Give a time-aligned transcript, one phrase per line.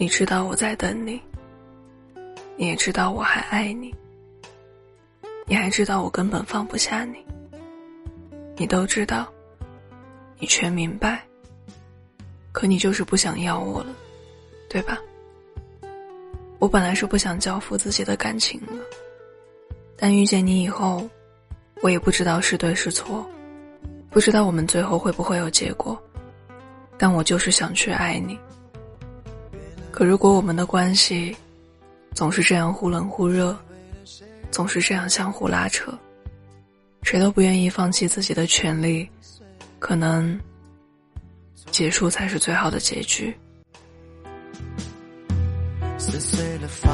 [0.00, 1.20] 你知道我在等你，
[2.56, 3.94] 你也知道我还爱你，
[5.44, 7.22] 你还知道我根本放不下你，
[8.56, 9.30] 你都知道，
[10.38, 11.22] 你全明白。
[12.50, 13.94] 可你就是不想要我了，
[14.70, 14.98] 对吧？
[16.58, 18.82] 我本来是不想交付自己的感情了，
[19.98, 21.06] 但遇见你以后，
[21.82, 23.30] 我也不知道是对是错，
[24.08, 26.02] 不知道我们最后会不会有结果，
[26.96, 28.38] 但我就是想去爱你。
[29.90, 31.36] 可如果我们的关系
[32.14, 33.56] 总是这样忽冷忽热，
[34.50, 35.92] 总是这样相互拉扯，
[37.02, 39.08] 谁都不愿意放弃自己的权利，
[39.78, 40.38] 可能
[41.70, 43.36] 结束才是最好的结局。
[45.98, 46.92] 撕碎了防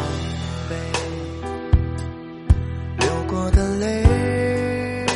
[0.69, 0.77] 备，
[2.99, 5.07] 流过的泪，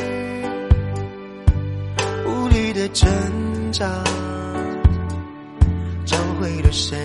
[2.25, 4.05] 无力的挣扎，
[6.07, 6.97] 找回了谁？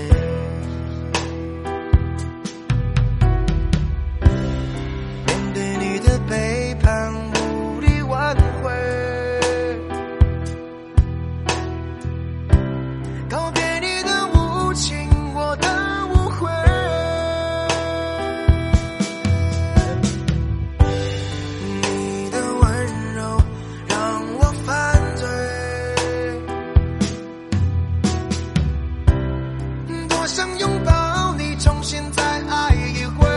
[30.26, 33.28] 多想拥抱你，重新再爱一回。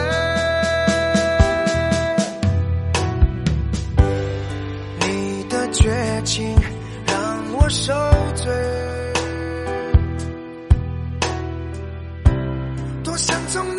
[5.01, 6.57] 你的绝情
[7.07, 7.93] 让我受
[8.37, 8.51] 罪。
[13.05, 13.78] 多想从你。